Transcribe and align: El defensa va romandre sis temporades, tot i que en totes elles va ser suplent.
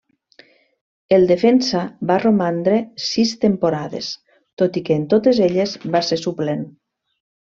El 1.17 1.27
defensa 1.31 1.81
va 2.11 2.15
romandre 2.23 2.79
sis 3.09 3.33
temporades, 3.45 4.09
tot 4.63 4.81
i 4.83 4.85
que 4.89 4.97
en 5.01 5.07
totes 5.13 5.43
elles 5.51 5.77
va 5.97 6.05
ser 6.11 6.19
suplent. 6.25 6.67